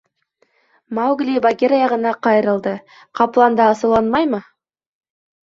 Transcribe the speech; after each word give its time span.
Маугли 0.99 1.35
Багира 1.45 1.79
яғына 1.81 2.13
ҡайырылды: 2.29 2.73
ҡаплан 3.21 3.61
да 3.61 3.69
асыуланмаймы? 3.75 4.43